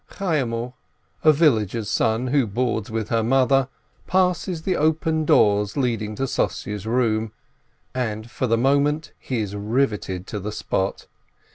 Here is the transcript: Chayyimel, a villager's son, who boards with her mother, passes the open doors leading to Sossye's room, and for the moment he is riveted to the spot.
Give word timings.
Chayyimel, 0.13 0.73
a 1.23 1.31
villager's 1.31 1.87
son, 1.87 2.25
who 2.29 2.47
boards 2.47 2.89
with 2.89 3.09
her 3.09 3.21
mother, 3.21 3.69
passes 4.07 4.63
the 4.63 4.75
open 4.75 5.25
doors 5.25 5.77
leading 5.77 6.15
to 6.15 6.23
Sossye's 6.25 6.87
room, 6.87 7.33
and 7.93 8.31
for 8.31 8.47
the 8.47 8.57
moment 8.57 9.13
he 9.19 9.41
is 9.41 9.55
riveted 9.55 10.25
to 10.25 10.39
the 10.39 10.51
spot. 10.51 11.05